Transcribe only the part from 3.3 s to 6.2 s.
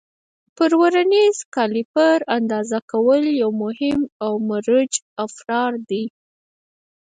یو مهم او مروج افزار دی.